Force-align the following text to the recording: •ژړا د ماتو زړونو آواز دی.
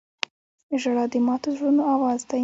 •ژړا 0.81 1.03
د 1.11 1.15
ماتو 1.27 1.49
زړونو 1.57 1.83
آواز 1.95 2.21
دی. 2.29 2.39